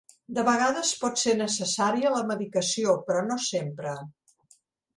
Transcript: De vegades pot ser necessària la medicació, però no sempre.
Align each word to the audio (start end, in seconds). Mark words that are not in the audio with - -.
De 0.35 0.43
vegades 0.45 0.93
pot 1.01 1.21
ser 1.23 1.35
necessària 1.41 2.13
la 2.15 2.23
medicació, 2.31 2.97
però 3.11 3.23
no 3.29 3.41
sempre. 3.51 3.97